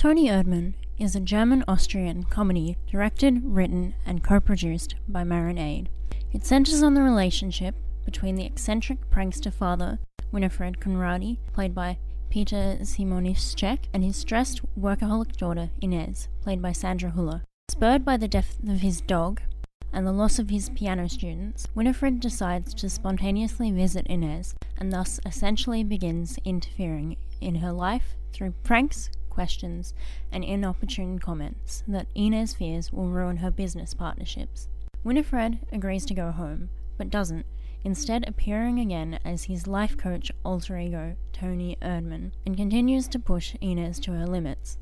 [0.00, 5.90] Toni Erdmann is a German Austrian comedy directed, written, and co produced by Maren Ade.
[6.32, 7.74] It centers on the relationship
[8.06, 9.98] between the eccentric prankster father,
[10.32, 11.98] Winifred Conradi, played by
[12.30, 17.42] Peter Simonischek, and his stressed workaholic daughter, Ines, played by Sandra Hüller.
[17.68, 19.42] Spurred by the death of his dog
[19.92, 25.20] and the loss of his piano students, Winifred decides to spontaneously visit Ines and thus
[25.26, 29.94] essentially begins interfering in her life through pranks, questions,
[30.30, 34.68] and inopportune comments that Ines fears will ruin her business partnerships.
[35.02, 36.68] Winifred agrees to go home,
[36.98, 37.46] but doesn't,
[37.84, 43.54] instead appearing again as his life coach alter ego, Toni Erdmann, and continues to push
[43.62, 44.76] Ines to her limits.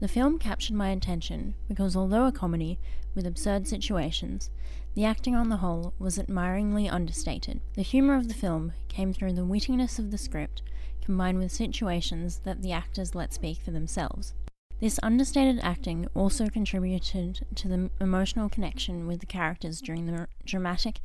[0.00, 2.78] The film captured my attention because although a comedy
[3.14, 4.50] with absurd situations,
[4.94, 7.60] the acting on the whole was admiringly understated.
[7.74, 10.62] The humour of the film came through the wittiness of the script,
[11.04, 14.34] combined with situations that the actors let speak for themselves.
[14.80, 21.00] This understated acting also contributed to the emotional connection with the characters during the dramatic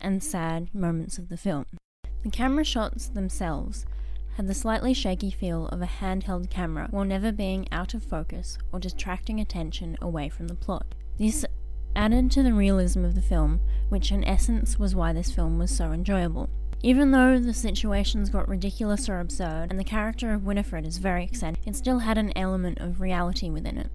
[0.00, 1.66] and sad moments of the film.
[2.22, 3.86] The camera shots themselves
[4.36, 8.58] had the slightly shaky feel of a handheld camera while never being out of focus
[8.72, 10.86] or distracting attention away from the plot.
[11.18, 11.44] This
[11.94, 15.70] added to the realism of the film, which in essence was why this film was
[15.70, 16.50] so enjoyable.
[16.84, 21.24] Even though the situations got ridiculous or absurd, and the character of Winifred is very
[21.24, 23.90] eccentric, it still had an element of reality within it.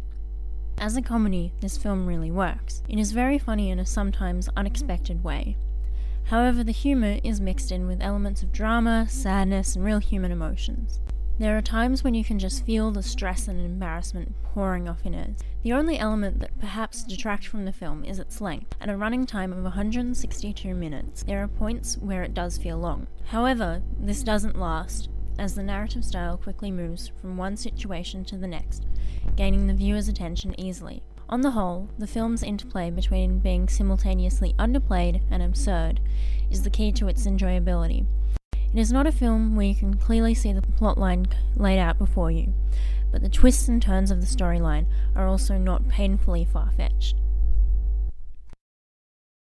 [0.79, 2.81] As a comedy, this film really works.
[2.89, 5.55] It is very funny in a sometimes unexpected way.
[6.23, 10.99] However, the humour is mixed in with elements of drama, sadness, and real human emotions.
[11.39, 15.39] There are times when you can just feel the stress and embarrassment pouring off Ines.
[15.63, 18.75] The only element that perhaps detracts from the film is its length.
[18.81, 23.07] At a running time of 162 minutes, there are points where it does feel long.
[23.27, 28.45] However, this doesn't last, as the narrative style quickly moves from one situation to the
[28.45, 28.85] next,
[29.37, 31.01] gaining the viewer's attention easily.
[31.29, 36.01] On the whole, the film's interplay between being simultaneously underplayed and absurd
[36.51, 38.05] is the key to its enjoyability.
[38.73, 42.29] It is not a film where you can clearly see the plotline laid out before
[42.29, 42.53] you,
[43.11, 44.85] but the twists and turns of the storyline
[45.15, 47.15] are also not painfully far fetched.